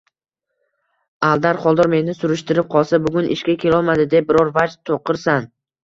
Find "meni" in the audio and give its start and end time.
1.95-2.17